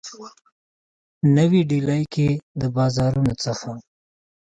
[1.35, 3.71] نوي ډیلي کي د بازارونو څخه